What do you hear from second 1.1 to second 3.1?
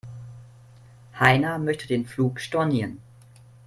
Heiner möchte den Flug stornieren.